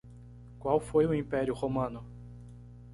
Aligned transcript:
Qual 0.57 0.79
foi 0.79 1.05
o 1.05 1.13
império 1.13 1.53
romano? 1.53 2.03